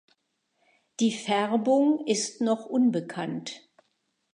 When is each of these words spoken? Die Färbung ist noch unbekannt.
Die 0.99 1.11
Färbung 1.11 2.07
ist 2.07 2.41
noch 2.41 2.65
unbekannt. 2.65 3.69